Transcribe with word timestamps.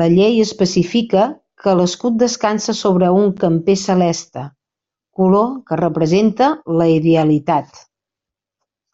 La 0.00 0.06
llei 0.10 0.36
especifica 0.42 1.22
que 1.64 1.72
l'escut 1.80 2.20
descansa 2.20 2.74
sobre 2.82 3.08
un 3.22 3.28
camper 3.40 3.76
celeste, 3.86 4.44
color 5.22 5.50
que 5.72 5.80
representa 5.84 6.52
la 6.82 6.88
idealitat. 6.98 7.82